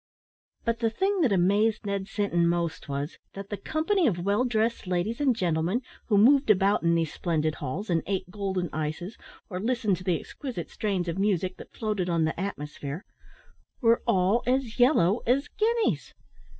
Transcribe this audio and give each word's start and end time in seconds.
But 0.65 0.79
the 0.79 0.89
thing 0.89 1.21
that 1.21 1.31
amazed 1.31 1.85
Ned 1.85 2.07
Sinton 2.07 2.47
most 2.47 2.89
was, 2.89 3.19
that 3.35 3.51
the 3.51 3.55
company 3.55 4.07
of 4.07 4.17
well 4.25 4.43
dressed 4.45 4.87
ladies 4.87 5.21
and 5.21 5.35
gentlemen 5.35 5.83
who 6.07 6.17
moved 6.17 6.49
about 6.49 6.81
in 6.81 6.95
these 6.95 7.13
splendid 7.13 7.53
halls, 7.61 7.87
and 7.87 8.01
ate 8.07 8.27
golden 8.31 8.67
ices, 8.73 9.15
or 9.47 9.59
listened 9.59 9.97
to 9.97 10.03
the 10.03 10.19
exquisite 10.19 10.71
strains 10.71 11.07
of 11.07 11.19
music 11.19 11.57
that 11.57 11.71
floated 11.75 12.09
on 12.09 12.25
the 12.25 12.39
atmosphere, 12.39 13.05
were 13.79 14.01
all 14.07 14.41
as 14.47 14.79
yellow 14.79 15.19
as 15.27 15.47
guineas! 15.49 16.15